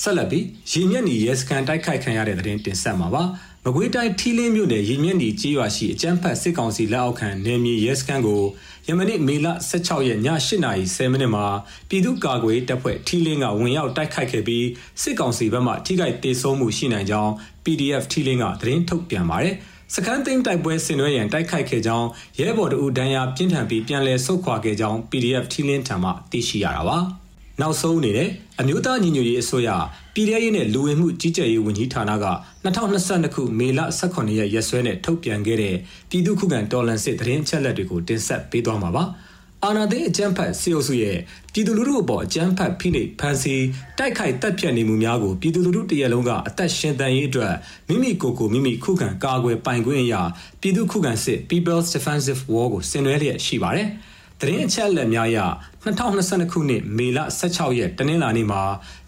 [0.03, 3.23] ဆက်လက်ပြီးရေမျက်နှီရဲစခန်းတိုက်ခိုက်ခံရတဲ့တဲ့တင်ဆက်မှာပါ
[3.69, 8.43] မကွေးတိုင်းထီလင်းမြို့နယ်ရည်မြင့်ဒီကြေးရွာရှိအကျန်းဖတ်စစ်ကောင်စီလက်အောက်ခံနယ်မြေရဲစခန်းကို
[8.87, 10.19] ယမနေ့မေလ16ရက်ည
[10.59, 11.45] 8:30မိနစ်မှာ
[11.89, 14.65] ပြည်သူ့ကာကွယ်တပ်ဖွဲ့ထီလင်းကဝင်ရောက်တိုက်ခိုက်ခဲ့ပြီး
[15.01, 17.31] စစ်ကောင်စီဘက်မှထိခိုက်ဒေဆုံးမှုရှိနိုင်ကြောင်း
[17.63, 19.55] PDF ထီလင်းကသတင်းထုတ်ပြန်ပါတယ်။
[19.93, 22.07] စကန်သိန်းတိုက်ပွဲဆင်နွှဲရန်တိုက်ခိုက်ခဲ့ကြောင်း
[22.39, 26.99] ရဲဘော်တို့ဒဏ်ရာပြင်းထန်ပြီးပြန်လည်ဆုတ်ခွာခဲ့ကြောင်း PDF ထီလင်းထံမှသိရှိရတာပါ။
[27.61, 29.69] နောက်ဆုံးအနေနဲ့အမျိုးသားညီညွတ်ရေးအစိုးရ
[30.13, 32.25] ပြည်ထရေးနဲ့လူဝင်မှုကြီးကြပ်ရေးဝန်ကြီးဌာနက
[32.65, 35.75] 2022ခုမေလ18ရက်ရက်စွဲနဲ့ထုတ်ပြန်ခဲ့တဲ့
[36.09, 39.03] ပြည်သူ့ခုခံတော်လှန်စစ်သတင်းအချက်အလက်တွေကိုတင်ဆက်ပေးသွားမှာပါ။
[39.65, 41.17] အာနာသိအကြမ်းဖက်စီအိုစုရဲ့
[41.53, 43.65] ပြည်သူလူထုအပေါ်အကြမ်းဖက်ဖိနှိပ်ဖန်ဆီး
[43.97, 47.53] တိုက်ခိုက်တပ်ဖြတ်နေမှုများကိုပြည်သူလူထုတရက်လုံးကအသက်ရှင်သန်ရေးအတွက်
[47.89, 50.21] မိမိကိုယ်ကိုမိမိခုခံကာကွယ်ပိုင်ခွင့်အရာ
[50.61, 53.89] ပြည်သူခုခံစစ် People's Defensive War ကိုဆင်နွှဲလျက်ရှိပါတယ်။
[54.41, 55.39] သတင်းအချက်အလက်များအရ
[55.83, 58.61] 2022ခုနှစ်မေလ16ရက်တနင်္လာနေ့မှာ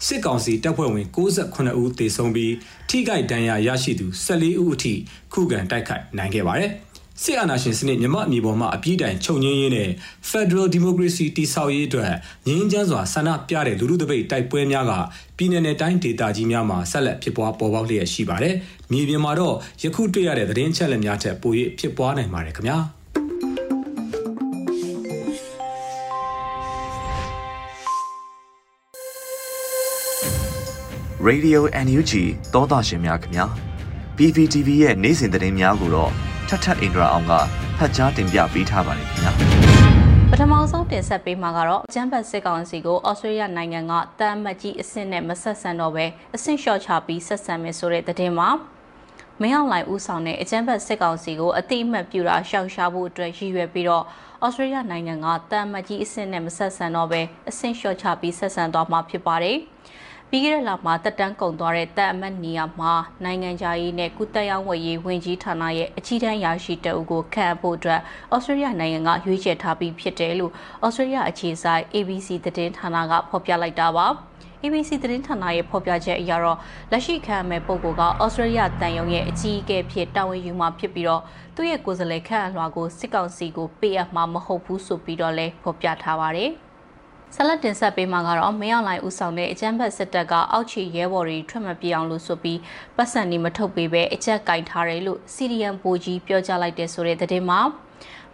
[0.06, 2.54] စစ်ကောင်စီတပ်ဖွဲ့ဝင်68ဦးသေဆုံးပြီး
[2.88, 4.94] ထိခိုက်ဒဏ်ရာရရှိသူ14ဦးအထိ
[5.32, 6.70] ခုခံတိုက်ခိုက်နိုင်ခဲ့ပါတယ်။
[7.22, 9.90] စစ်အာဏာရှင်စနစ်မြမအမည်ပေါ်မှာအပြည့်တိုင်ချုပ်ငင်းရင်းနဲ့
[10.30, 12.12] Federal Democracy တည်ဆောက်ရေးအတွက်
[12.46, 14.92] ငြင်းချမ်းစွာဆန္ဒပြတဲ့လူထုတပိတ်တိုက်ပွဲများက
[15.36, 18.54] ပြည်내နဲ့တိုင်းဒေသကြီးများမှာဆက်လက်ဖြစ်ပွားပေါ်ပေါက်လျက်ရှိပါတယ်။
[18.92, 22.80] မြေပြင်မှာတော့ယခုတွေ့ရတဲ့သတင်းချက်လက်များထက်ပို၍ဖြစ်ပွားနိုင်ပါတယ်ခင်ဗျာ။
[31.28, 32.12] Radio NUG
[32.54, 33.44] သောတာရှင်များခင်ဗျာ
[34.16, 36.10] PPTV ရဲ့နေ့စဉ်သတင်းများကိုတော့
[36.48, 37.32] ထထအင်ဒရာအောင်က
[37.78, 39.32] ဖတ်ကြားတင်ပြပေးထားပါတယ်ခင်ဗျာ
[40.30, 46.06] ပထမဆုံးတင်ဆက်ပေးမှာကတော့ကျန်းဖတ်စစ်ကောင်စီကိုဩစတြေးလျနိုင်ငံကတမ်းမတ်ကြီးအဆင့်နဲ့မဆက်ဆံတော့ပဲ
[46.36, 48.48] အဆင့်လျှော့ချပြီးဆက်ဆံမယ်ဆိုတဲ့သတင်းမှာ
[49.40, 54.04] မင်းအောင်လှိုင်ဦးဆောင်တဲ့အကြမ်းဖက်စစ်ကောင်စီကိုအတိအမှတ်ပြုတာရှောက်ရှားဖို့အတွက်ရည်ရွယ်ပြီးတော့
[54.46, 59.58] ဩစတြေးလျနိုင်ငံကတမ်းမတ်ကြီးအဆင့်နဲ့မဆက်ဆံတော့ပဲအဆင့်လျှော့ချပြီးဆက်ဆံသွားမှာဖြစ်ပါတယ်။
[60.32, 62.92] ပြီးခဲ့တဲ့လမှာတက်တန်းကုန်သွားတဲ့တပ်အမတ်နေရာမှာ
[63.24, 68.00] နိုင်ငံခြားရေးနဲ့ကုသရေးဝယ်ရေးဝန်ကြီးဌာနရဲ့အကြီးတန်းရာရှိတအုပ်ကိုခန့်အပ်ဖို့အတွက်
[68.34, 70.52] ဩစတြေးလျနိုင်ငံကရွေးချယ်ထားပြီးဖြစ်တယ်လို့
[70.86, 74.06] ဩစတြေးလျအခြေစိုက် ABC သတင်းဌာနကဖော်ပြလိုက်တာပါ။
[74.64, 76.58] ABC သတင်းဌာနရဲ့ဖော်ပြချက်အရတော့
[76.90, 81.22] လက်ရှိခံမဲ့ပုဂ္ဂိုလ်ကဩစတြေးလျတန်ယုံရဲ့အကြီးအကဲဖြစ်တာဝန်ယူမှာဖြစ်ပြီးတော့
[81.56, 86.52] သူ့ရဲ့ကိုယ်စားလှယ်ခန့်အလွှာကိုစစ်ကောင်စီကိုပေးအပ်မှာမဟုတ်ဘူးဆိုပြီးတော့လည်းဖော်ပြထားပါတယ်။
[87.34, 92.58] ဆက်လက်တင်ဆက်ပေးမှာကတော့မင်းအောင်လှိုင်ဦးဆောင်တဲ့အကြမ်းဖက်စစ်တပ်ကအောက်ခြေရဲဘော်တွေထွက်မပြေအောင်လို့ဆိုပြီး
[92.96, 97.60] ပတ်စံနေမထုတ်ပေးပဲအကြက်ကင်ထားတယ်လို့ CDM ပိုကြီးပြောကြားလိုက်တဲ့ဆိုတဲ့သတင်းမှာ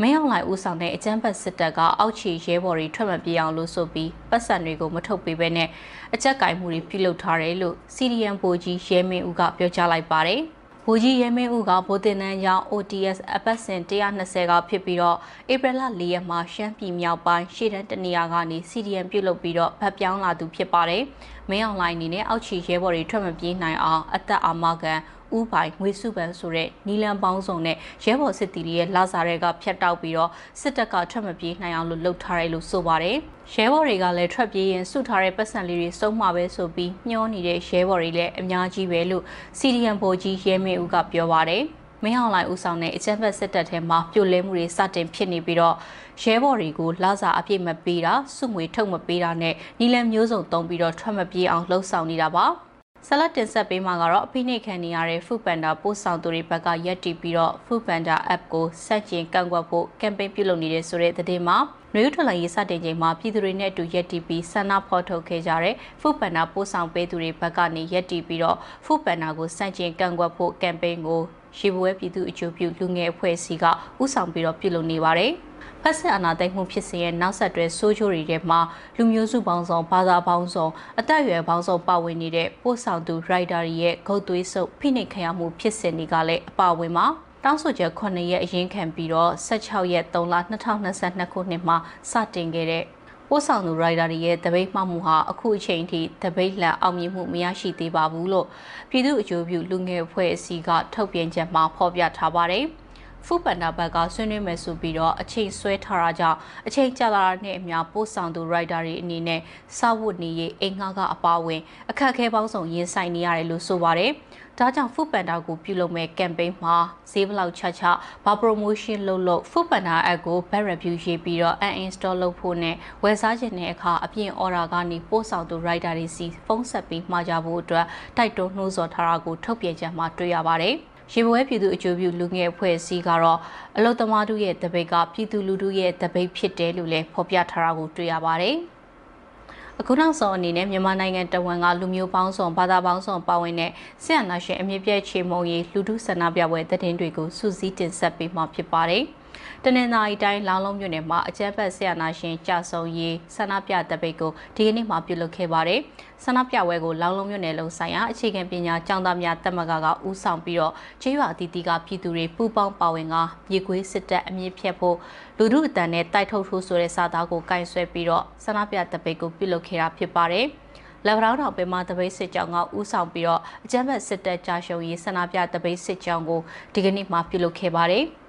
[0.01, 5.69] မင်းအောင်လှိုင်ဦးဆောင်တဲ့အကြမ်းဖက်စစ်တပ်ကအောက်ခြေရဲဘော်တွေထွက်မပြေအောင်လို့ဆိုပြီးပတ်စံတွေကိုမထုတ်ပေးဘဲနဲ့
[6.15, 10.43] အကြက်ကင်မှုတွေပြုလုပ်ထားတယ်လို့ CDM ပိုကြီးရဲမင်းဦးကပြောကြားလိုက်ပါတယ်။
[10.89, 15.19] ဗိုလ်ကြီးရဲမင်းဦးကဗိုလ်တင်နန်းကျောင်း OTS အပတ်စဉ်120ကဖြစ်ပြီးတော့
[15.53, 21.03] ဧပြီလ4ရက်မှာရှမ်းပြည်မြောက်ပိုင်းရှေ့တန်းတနေရာကနေ CDM ပြုတ်လုပ်ပြီးတော့ဗတ်ပြောင်းလာသူဖြစ်ပါတယ်။
[21.51, 24.95] မင်းအောင်လိုင်းအနေနဲ့အောက်ချီရဲဘော်တွေထွက်မပြေးနိုင်အောင်အသက်အာမခံ
[25.39, 33.17] ဥပိုင်ငွေစုပန်ဆိုတဲ့နီလန်ပေါင်းစုံနဲ့ရဲဘော်စစ်တီရဲ့လာစာတွေကဖျက်တောက်ပြီးတော့စစ်တပ်ကထွက်မပြေးနိုင်အောင်လို့လှုပ်ထားတယ်လို့ဆိုပါတယ်။
[33.55, 39.25] ရဲဘော်တွေကလည်းထွက်ပြေးရင်စုထားတဲ့ပတ်စံလေးတွေစုံမှာပဲဆိုပြီးညှောနေတဲ့ရဲဘော်တွေလည်းအများကြီးပဲလို့
[39.59, 41.65] CDM ဗိုလ်ကြီးရဲမေဦးကပြောပါတယ်။
[42.03, 45.77] မင်းအောင်လှိုင်ဦးဆောင်တဲ့အကြမ်းဖက်စစ်တပ်ထဲမှာပြိုလဲမှုတွေစတင်ဖြစ်နေပြီးတော့
[46.23, 52.47] ရဲဘော်တွေကိုလာစာအပြည့်မပေးတာစုငွေထုတ်မပေးတာနဲ့နီလန်မျိုးစုံတုံးပြီးတော့ထွက်မပြေးအောင်လှုံ့ဆော်နေတာပါ။
[53.09, 61.59] ဆက်လက်တင်ဆက်ပေးမှာကတော့အဖိနှိတ်ခံနေရတဲ့ Food Panda ပို့ဆောင်သူတွေဘက်ကရက်တီပြီးတော့ Food Panda app ကိုစက်ကျင်ကန့်ကွက်ဖို့ campaign ပြုလုပ်နေတဲ့ဆိုတဲ့သတင်းမှာ
[61.95, 71.21] နယူးထလန်ရေးစတင်ချိန်မှာပြည်သူတွေနဲ့အတူရက်တီပြီးဆန္ဒဖော်ထုတ်ခဲ့ကြတဲ့ Food Panda ပို့ဆောင်ပေးသူတွေဘက်ကနေရက်တီပြီးတော့ Food Panda ကိုစက်ကျင်ကန့်ကွက်ဖို့ campaign ကို
[71.59, 73.65] ရှိပွဲပြည်သူအကျိုးပြုလူငယ်အဖွဲ့အစည်းက
[74.03, 75.33] ဥဆောင်ပြီးတော့ပြုလုပ်နေပါတယ်။
[75.83, 78.61] ဖက်ဆက်အာဏာသိမ်းမှုဖြစ်စဉ်ရဲ့နောက်ဆက်တွဲဆိုးချိုးတွေထဲမှာ
[78.97, 80.67] လူမျိုးစုပေါင်းစုံဘာသာပေါင်းစုံ
[80.99, 87.07] အသက်အရွယ်ပေါင်းစုံပါဝင်နေတဲ့ပို့ဆောင်သူရိုက်တာတွေရဲ့ဂုတ်သွေးဆုပ်ဖိနှိပ်ခံရမှုဖြစ်စဉ်တွေကလည်းအပါဝင်ပါ
[87.45, 91.77] တောင်းဆိုချက်9ရက်အရင်ခံပြီးတော့16ရက်3လ2022ခုနှစ်မှာ
[92.11, 92.85] စတင်ခဲ့တဲ့
[93.29, 98.47] ပို့ဆောင်သူရိုက်တာတွေရဲ့တပိတ်မှမှုဟာအခုအချိန်ထိတပိတ်လန်အောင်မြင်မှုမရရှိသေးပါဘူးလို့
[98.91, 102.67] ပြည်သူ့အကျိုးပြုလူငယ်အဖွဲ့အစည်းကထုတ်ပြန်ချက်မှာဖော်ပြထားပါတယ်။
[103.29, 109.41] ဖူပန်နာဘက်ကဆွေးနွေးမယ်ဆိုပြီးတော့အချိန်ဆွဲထားတာကြောင့်အချိန်ကြာလာတာနဲ့အများပို့ဆောင်သူ writer တွေအနေနဲ့
[109.79, 111.61] စာဝတ်နေရေးအိမ်ငါကအပါဝင်
[111.91, 114.11] အခက်အခဲပေါင်းစုံရင်ဆိုင်နေရတယ်လို့ဆိုပါတယ်။
[114.59, 116.77] ဒါကြောင့် Food Panda ကိုပြုလုပ်မဲ့ campaign မှာ
[117.13, 117.83] ဈေးဘလောက်ချချ
[118.25, 127.87] ဘာ promotion လုပ်လို့ Food Panda app ကို bad review ရေးပြီးတော့ uninstall လုပ်ဖို့နဲ့ဝယ်စားခြင်းတဲ့အခါအပြင် order ကနေပို့ဆောင်သူ writer တွေစီဖုန်းဆက်ပြီးမှာကြဖို့အတွက်
[128.17, 130.77] တိုက်တွန်းနှိုးဆော်ထားတာကိုထုတ်ပြန်ချက်မှာတွေ့ရပါတယ်။
[131.13, 133.39] ရေပွဲပြည်သူအကျိုးပြုလူငယ်အဖွဲ့အစည်းကတော့
[133.77, 138.57] အလုသမားတို့ရဲ့တပိတ်ကပြည်သူလူထုရဲ့တပိတ်ဖြစ်တယ်လို့လည်းဖော်ပြထားတာကိုတွေ့ရပါတယ်။
[139.81, 143.71] အခုနောက်ဆုံးအနေနဲ့မြန်မာနိုင်ငံတဝန်ကလူမျိုးပေါင်းစုံဘာသာပေါင်းစုံပါဝင်တဲ့
[144.05, 149.05] ဆရာနာရှင်အမြင့်ပြည့်ချေမုံရီလူထုဆန္ဒပြပွဲသတင်းတွေကိုစူးစီးတင်ဆက်ပေးမှာဖြစ်ပါတယ်။
[149.65, 155.81] တနင်္သာရီတိုင်းလောင်းလုံးမြို့နယ်မှာအကြမ်းဖက်ဆရာနာရှင်ကြာဆုံးရေးဆန္ဒပြတပိတ်ကိုဒီကနေ့မှပြုလုပ်ခဲ့ပါတယ်။
[156.25, 163.17] ဆန္ဒပြပွဲကိုလောင်းလုံးမြို့နယ်လုံးဆိုင်ရာအခြေခံပညာကျောင်းသားများတက်မကကဦးဆောင်ပြီးတော့ကျေးရွာအသီးသီးကပြည်သူတွေပူးပေါင်းပါဝင်က
[163.51, 164.97] မြေခွေးစစ်တပ်အမြင့်ဖြတ်ဖို့
[165.39, 170.47] လူထုအတန်နဲ့တိုက်ထုတ်ထိုးဆိုတဲ့စာသားကိုကင်ဆွဲပြီးတော့ဆန္ဒပြတပိတ်ကိုပြုလုပ်ခဲ့တာဖြစ်ပါတယ်။
[171.07, 176.41] လက်ဗရောင်းတော်ပင်မတပိတ်စစ်ကြောင်းကဦးဆောင်ပြီးတော့အကြမ်းဖက်စစ်တပ်ကြာရှုံးရေးဆန္ဒပြတပိတ်စစ်ကြောင်းကို
[176.75, 178.07] ဒီကနေ့မှပြုလုပ်ခဲ့ပါတယ်။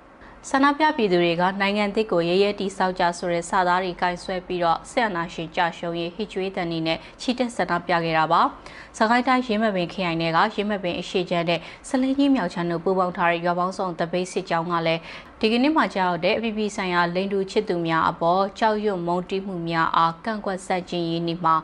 [0.49, 8.41] ဆန္ဒပြပြည်သူတွေကနိုင်ငံသစ်ကိုရဲရဲတီဆောက်ကြဆိုတဲ့စာသားတွေကင်ဆွဲပြီးတော့ဆက်အနာရှင်ကြရှုံးရေးဟစ်ကြွေးတန်နေနဲ့ချီတက်ဆန္ဒပြခဲ့တာပါ။
[8.97, 15.01] စကိုင်းတိုင်းရင်းမပင်ခရိုင်နယ်ကရင်းမပင်အရှိချမ်းတဲ့စလင်းကြီးမြောက်ချမ်းတို့ပူးပေါင်းထားတဲ့ရွာပေါင်းစုံတပိတ်စစ်ကြောင်းကလည်း
[15.39, 21.55] ဒီကနေ့မှကြောက်တဲ့အပြည်ပြည်ဆိုင်ရာလိန်တူချစ်သူများအပေါ်ကြောက်ရွံ့မုန်းတီးမှုများအားကန့်ကွက်ဆန့်ကျင်ရေးနေ့မှာ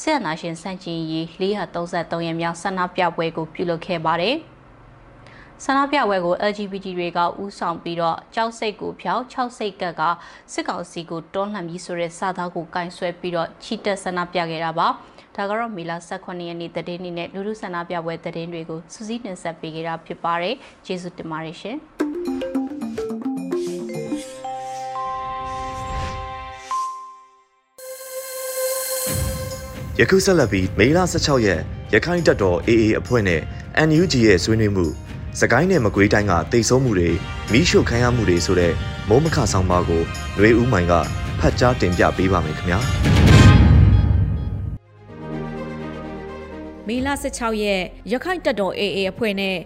[0.00, 4.38] ဆက်အနာရှင်ဆန့်ကျင်ရေး433ရက်မြောက်ဆန္ဒပြပွဲကိုပြုလုပ်ခဲ့ပါတယ်။
[5.64, 10.02] ဆန္ဒပြပွဲကို LGBT တွေကဥဆောင်ပြီးတော့ကြောက်စိတ်ကိုဖျောက်6စိတ်ကက်က
[10.52, 14.88] စစ်ကောင်စီကိုတွန်းလှန်ပြီးဆိုတဲ့စာသားကိုကင်ဆွဲပြီးတော့ချီတက်ဆန္ဒပြခဲ့တာပါ
[15.36, 20.54] ဒါကတော့မေလ18ရက်နေ့တည်င်းနေ့နဲ့လူလူဆန္ဒပြပွဲတည်င်းတွေကိုစူးစီးတင်ဆက်ပေးခဲ့တာဖြစ်ပါတယ်
[20.86, 21.76] ကျေးဇူးတင်ပါတယ်ရှင်
[30.00, 31.60] ယခုဆက်လက်ပြီးမေလ16ရက်
[31.94, 33.40] ရခိုင်တပ်တော် AA အဖွဲ့နဲ့
[33.88, 34.86] NUG ရဲ့ဆွေးနွေးမှု
[35.42, 37.10] စကိုင်းနယ်မကွေးတိုင်းကတိတ်ဆုံးမှုတွေ
[37.52, 38.72] မိရှုခံရမှုတွေဆိုတဲ့
[39.08, 40.02] မိုးမခဆောင်ပါကို
[40.36, 40.92] ຫນွေဦးမိုင်က
[41.40, 42.78] ဖတ်ကြားတင်ပြပေးပါမယ်ခင်ဗျာ
[46.86, 49.56] မေလ16ရက်ရခိုင်တပ်တော် AA အဖွဲ့နဲ့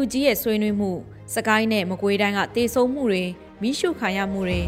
[0.00, 0.90] UNG ရဲ့ဆွေးနွေးမှု
[1.34, 3.24] စကိုင်းနယ်မကွေးတိုင်းကတေဆုံးမှုတွေ
[3.62, 4.62] မိရှုခံရမှုတွေ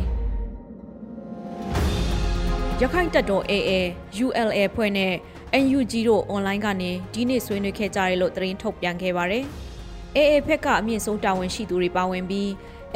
[2.80, 3.72] ရခိုင်တပ်တော် AA
[4.24, 5.12] ULA ဖွဲ့နဲ့
[5.64, 9.46] NUG တို့အွန်လိုင်းကနေဒီနေ့ဆွေးနွေးခဲ့ကြတယ်လို့သတင်းထုတ်ပြန်ခဲ့ပါတယ်။
[10.16, 12.48] AA ဖက်ကအမြင့်ဆုံးတာဝန်ရှိသူတွေပါဝင်ပြီး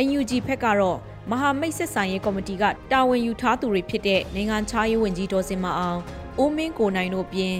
[0.07, 0.99] NUG ဖက်ကတော့
[1.31, 5.99] မဟာမိတ်ဆက်ဆံရေးကော်မတီကတာဝန်ယူထားသူတွေဖြစ်တဲ့နိုင်ငံခြားရေးဝန်ကြီးဒေါ်စင်မအောင်
[6.43, 7.57] ဦးမင်းကိုနိုင်တို့ပြင်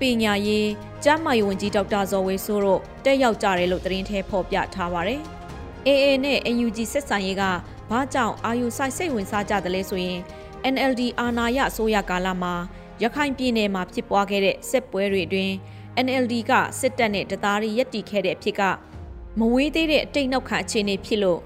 [0.00, 0.68] ပညာရေး
[1.04, 5.20] ကျန်းမာရေးဝန်ကြီးဒေါက်တာဇော်ဝေဆိုးတို့တက်ရောက်ကြတယ်လို့သတင်းထဲဖော်ပြထားပါတယ်။
[5.86, 7.42] AA နဲ့ NUG ဆက်ဆံရေးက
[7.90, 10.20] ဘာကြောင့်အာယုဆိုင်စိတ်ဝင်စားကြတယ်လဲဆိုရင်
[10.74, 12.54] NLD အာဏာရအစိုးရကာလမှာ
[13.02, 15.54] ရခိုင်ပြည်နယ်မှာဖြစ်ပွားခဲ့တဲ့စစ်ပွဲတွေအတွင်း
[15.96, 18.62] NLD ကစစ်တပ်နဲ့တသားရီရက်တီခဲ့တဲ့အဖြစ်က
[19.38, 21.40] မဝေးသေးတဲ့အတိတ်နောက်ခံအခြေအနေဖြစ်လို့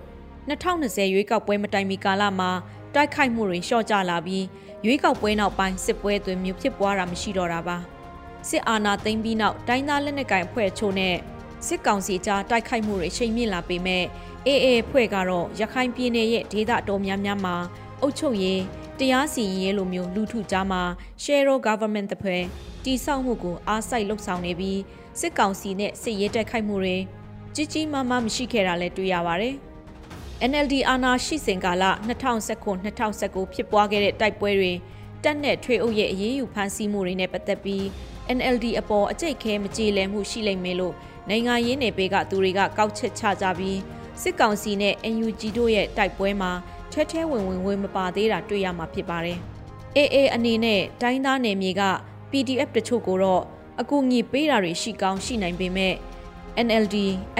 [0.48, 2.50] 2020ရွေးကောက်ပွဲမတိုင်မီကာလမှာ
[2.94, 4.44] တိုက်ခိုက်မှုတွေလျှော့ကျလာပြီး
[4.86, 7.76] ရွေးကောက်ပွဲနောက်ပိုင်းစစ်ပွဲတွေမျိုးဖြစ်ပွားတာမရှိတော့တာပါ
[8.48, 11.14] စစ်အာဏာသိမ်းပြီးနောက်တိုင်းသားလက်နက်ကိုင်အဖွဲ့ချို့နဲ့
[11.66, 14.04] စစ်ကောင်စီကြားတိုက်ခိုက်မှုတွေချိန်မြင့်လာပေမဲ့
[14.46, 17.56] AA ဖွဲ့ကတော့ရခိုင်ပြည်နယ်ရဲ့ဒေသတော်များများမှာ
[18.00, 18.60] အုပ်ချုပ်ရေး
[19.00, 20.82] တရားစီရင်ရေးလိုမျိုးလူထုကြားမှာ
[21.22, 22.42] Share Government တဖွဲ့
[22.84, 24.80] တိစောက်မှုကိုအားစိုက်လှုပ်ဆောင်နေပြီး
[25.20, 26.96] စစ်ကောင်စီနဲ့စစ်ရေးတိုက်ခိုက်မှုတွေ
[27.54, 29.54] ကြီးကြီးမားမားမရှိခဲ့တာလည်းတွေ့ရပါတယ်။
[30.50, 34.72] NLD အာဏာရှိစဉ်ကာလ2019-2019ဖြစ်ပွားခဲ့တဲ့တိုက်ပွဲတွေ
[35.24, 37.84] တက်နဲ့ထွေအုပ်ရဲ့အရေးယူဖမ်းဆီးမှုတွေနဲ့ပတ်သက်ပြီး
[38.38, 40.94] NLD အပေါ်အကြိတ်ခဲမကြေလည်မှုရှိလိမ့်မယ်လို့
[41.28, 43.78] နိုင်ငံရေးနယ်ပယ်ကသူတွေကကောက်ချက်ချကြပြီး
[44.22, 46.52] စစ်ကောင်စီနဲ့ NUG တို့ရဲ့တိုက်ပွဲမှာ
[46.96, 49.38] ထဲထဲဝင်ဝင်ဝင်မပါသေးတာတွေ့ရမှာဖြစ်ပါတယ်။
[49.96, 51.82] AA အနေနဲ့တိုင်းသားနယ်မြေက
[52.30, 53.42] PDF တချို့ကိုတော့
[53.80, 55.94] အကူအညီပေးတာတွေရှိကောင်းရှိနိုင်ပေမဲ့
[56.66, 56.96] NLD,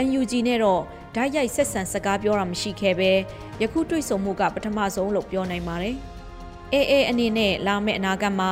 [0.07, 0.83] NUG နဲ့တော့
[1.15, 3.11] ဓာတ်ရိုက်ဆက်ဆံစကားပြောတာမရှိခဲ့ပဲ
[3.63, 5.97] ယခုတွေ့ဆုံမှုကပထမဆုံးလို့ပြောနိုင်ပါတယ်။
[6.75, 8.51] AA အနေနဲ့လာမယ့်အနာဂတ်မှာ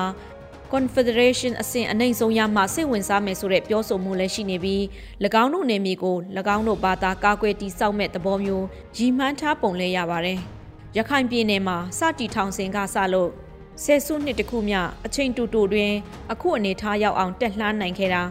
[0.72, 4.82] Confederation အဆင့်အနိုင်ဆုံးရမှစိတ်ဝင်စားမယ်ဆိုတဲ့ပြောဆိုမှုလည်းရှိနေပြီး၎
[5.42, 6.16] င်းတို့နယ်မြေကို၎
[6.56, 10.40] င်းတို့ဘာသာကာကွယ်တည်ဆောက်မဲ့သဘောမျိုးရည်မှန်းထားပုံလဲရပါတယ်။
[10.98, 13.30] ရခိုင်ပြည်နယ်မှာစတီထောင်စင်ကစလို့
[13.83, 14.76] ဆယ်စုနှစ်တခုမြ
[15.07, 15.92] အချိန်တူတူတွင်
[16.33, 18.22] အခုအနေထားရောက်အောင်တက်လှမ်းနိုင်ခဲ့တာ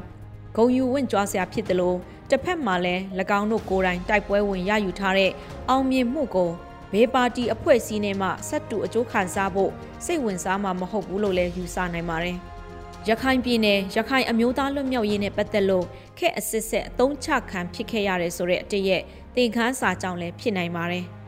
[0.55, 1.97] ဂုံယူဝင့်ကြွားစရာဖြစ်တယ်လို့
[2.29, 3.01] တစ်ဖက်မှာလည်း၎
[3.39, 5.31] င်းတို့ကိုယ်တိုင်တိုက်ပွဲဝင်ရယူထားတဲ့
[5.69, 6.51] အောင်မြင်မှုကို
[6.91, 9.71] ဘေးပါတီအဖွဲ့အစည်းနဲ့မှဆက်တူအကျိုးခံစားဖို့
[10.05, 12.37] စိတ်ဝင်စားမှာမဟုတ်ဘူးလို့လည်းယူဆနိုင်ပါတယ်။
[13.09, 15.85] ရခိုင်ပြည်နယ်ရခိုင်အမျိုးသားလွတ်မြောက်ရေးနဲ့ပတ်သက်လို့
[16.19, 19.01] ခက်အစစ်ဆက်အသုံးချခံဖြစ်ခဲ့ရတယ်ဆိုတဲ့အတည့်ရဲ့
[19.35, 21.05] သင်ခန်းစာကြောင့်လည်းဖြစ်နိုင်ပါတယ်။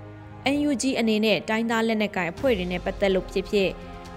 [0.53, 3.69] NUG အနေနဲ့တိုင်းသားလက်နက်ကိုင်အဖွဲ့တွေနဲ့ပတ်သက်လို့ဖြစ်ဖြစ်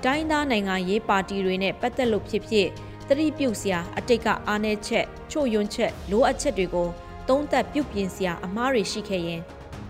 [0.05, 2.69] တိုင်းသားနိုင်ငံရေးပါတီတွေနဲ့ပတ်သက်လို့ဖြစ်ဖြစ်
[3.09, 6.89] သတိပြုစရာအတိတ်ကအားနည်းချက်ချို့ယွန်းချက်လိုအပ်ချက်တွေကို
[7.29, 9.41] သုံးသပ်ပြုပြင်စရာအမှားတွေရှိခဲ့ရင်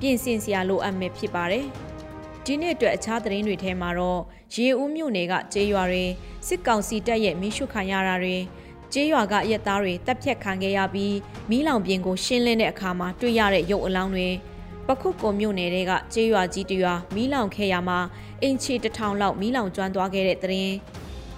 [0.01, 1.66] ပြင်ဆင်စရာလိုအပ်မယ်ဖြစ်ပါတယ်။
[2.44, 4.20] ဒီနေ့အတွက်အခြားသတင်းတွေထဲမှာတော့
[4.55, 6.05] ရေဦးမြို့နယ်ကကျေးရွာတွေ
[6.46, 8.37] စစ်ကောင်စီတပ်ရဲ့မီးရှို့ခံရတာတွေ
[8.92, 11.16] ကျေးရွာကရက်သားတွေတပ်ဖြတ်ခံခဲ့ရပြီး
[11.51, 14.29] မီးလောင်ပြင်ကိုရှင်းလင်းတဲ့အခါမှာတွေ့ရတဲ့ရုပ်အလောင်းတွေ
[14.88, 17.98] ပခုတ်ကုံမြို့နယ်ကကျေးရွာကြီးတရွာမီးလောင်ခဲ့ရမှာ
[18.42, 20.77] အင်ချီတထောင်လောက်မီးလောင်ကျွမ်းသွားခဲ့တဲ့တဲ့ရင်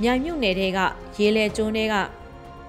[0.03, 0.81] မြိုင်မြို့နယ်က
[1.19, 1.95] ရေလေကျွန်းတွေက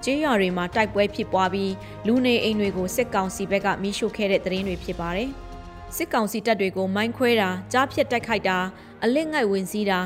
[0.04, 1.72] ကျေးရွာတွေမှာတိုက်ပွဲဖြစ်ပွားပြီး
[2.06, 5.30] လူနေအိမ်တွေကိုစစ်ကောင်စီဘက်ကမီးရှို့ခဲ့တဲ့သတင်းတွေဖြစ်ပါတယ်။
[5.96, 8.58] စစ်ကောင်စီတပ်တွေကိုမိုင်းခွဲတာကြားဖြတ်တိုက်ခိုက်တာ
[9.04, 10.00] အလစ်ငိုက်ဝင်စည်းတာ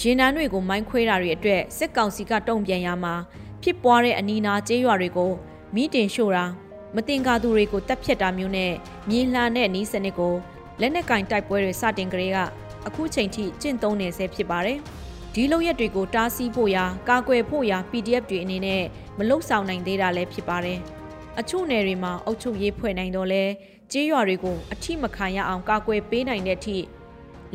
[0.00, 3.14] ရင်နန်းတွေကိုမိုင်းခွဲတာတွေအတွက်စစ်ကောင်စီကတုံ့ပြန်ရမှာ
[3.62, 5.32] ဖြစ်ပွားတဲ့အနီးနားကျေးရွာတွေကို
[5.74, 6.44] မိတင်ရှို့တာ
[6.96, 8.72] မတင်ကာသူတွေကိုတပ်ဖြတ်တာမျိုးနဲ့
[9.10, 10.34] မြေလှန်တဲ့နီးစနစ်ကို
[10.80, 12.38] လက်နက်ကင်တိုက်ပွဲတွေစတင်ကြတဲ့က
[12.86, 14.78] အခုချိန်ထိကျင့်သုံးနေဆဲဖြစ်ပါတယ်။
[15.34, 18.82] ဒီလုံရက်တွေကိုတားဆီးဖို့ရာကာကွယ်ဖို့ရာ PDF တွေအနေနဲ့
[19.18, 20.78] မလုံဆောင်နိုင်သေးတာလည်းဖြစ်ပါတယ်။
[21.38, 23.44] အချို့နယ်တွေမှာအုပ်ချုပ်ရေးဖွဲ့နိုင်တော့လဲ
[23.92, 26.78] ကျေးရွာတွေကိုအထိမခံရအောင်ကာကွယ်ပေးနိုင်တဲ့အထိ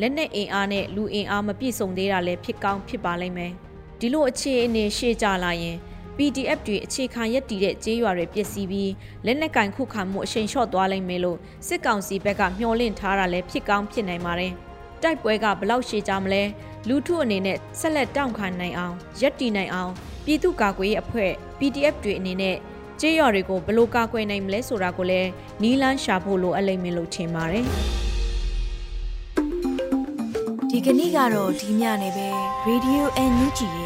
[0.00, 3.52] လက်နက်အင်အားနဲ့လူအင်အားမပြည့်စုံသေးတာလည်းဖြစ်ကောင်းဖြစ်ပါလိမ့်မယ်။
[4.00, 5.76] ဒီလိုအခြေအနေရှေ့ကြလာရင်
[6.16, 8.92] PDF တွေအခြေခံရက်တည်တဲ့ကြေးရွာတွေပျက်စီးပြီး
[9.26, 14.52] လက်နက်ကင်ခုခံမှုအရှိန်လျှော့သွားလိမ့်မယ်လို့စစ်ကောင်စီဘက်ကမျှော်လင့်ထားတာလည်းဖြစ်ကောင်းဖြစ်နိုင်ပါတယ်။
[15.02, 16.42] တိုက်ပွဲကဘလောက်ရှည်ကြမလဲ
[16.88, 19.92] လူထုအနေနဲ့ဆက်လက်တောင့်ခံနိုင်အောင်ရက်တည်နိုင်အောင်
[20.24, 22.56] ပြည်သူ့ကာကွယ်ရေးအဖွဲ့ PDF တွေအနေနဲ့
[23.00, 25.30] ကြေးရွာတွေကိုဘလို့ကာကွယ်နိုင်မလဲဆိုတာကိုလည်း
[25.62, 27.66] နီးလန်းရှာဖို့လိုအပ်လိမ့်မယ်လို့ထင်ပါတယ်။
[30.70, 32.28] ဒီကနေ့ကတော့ဒီညနေပဲ
[32.68, 33.02] Radio
[33.32, 33.85] NUG ရဲ